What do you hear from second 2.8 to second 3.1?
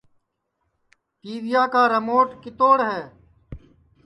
ہے